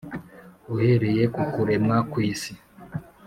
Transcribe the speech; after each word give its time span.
uhereye 0.73 1.23
kukuremwa 1.35 1.97
kw'isi. 2.11 2.53